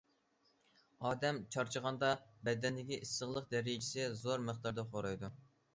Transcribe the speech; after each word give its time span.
ئادەم 1.09 1.41
چارچىغاندا 1.57 2.11
بەدەندىكى 2.49 3.01
ئىسسىقلىق 3.03 3.53
دەرىجىسى 3.55 4.13
زور 4.25 4.47
مىقداردا 4.51 4.93
خورايدۇ. 4.95 5.37